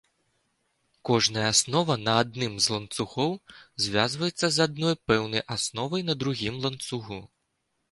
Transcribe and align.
Кожная 1.09 1.43
аснова 1.49 1.97
на 2.07 2.15
адным 2.21 2.53
з 2.67 2.73
ланцугоў 2.77 3.31
звязваецца 3.87 4.45
з 4.57 4.65
адной 4.67 4.95
пэўнай 5.13 5.47
асновай 5.59 6.01
на 6.11 6.19
другім 6.25 6.61
ланцугу. 6.67 7.25